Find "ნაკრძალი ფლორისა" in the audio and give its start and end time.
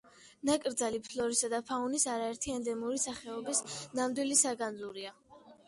0.49-1.49